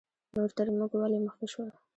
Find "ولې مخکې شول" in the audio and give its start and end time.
1.01-1.69